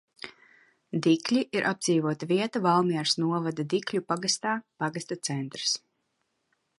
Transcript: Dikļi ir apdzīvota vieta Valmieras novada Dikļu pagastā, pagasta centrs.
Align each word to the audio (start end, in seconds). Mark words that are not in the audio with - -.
Dikļi 1.07 1.41
ir 1.57 1.67
apdzīvota 1.71 2.29
vieta 2.31 2.63
Valmieras 2.65 3.13
novada 3.25 3.65
Dikļu 3.75 4.03
pagastā, 4.13 4.55
pagasta 4.85 5.19
centrs. 5.29 5.77